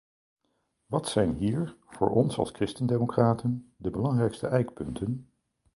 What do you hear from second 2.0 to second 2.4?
ons